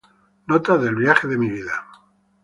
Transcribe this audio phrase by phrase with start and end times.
[0.47, 1.85] Notas del viaje de mi vida".